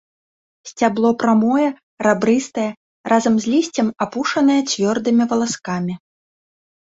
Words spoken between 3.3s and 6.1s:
з лісцем апушанае цвёрдымі валаскамі.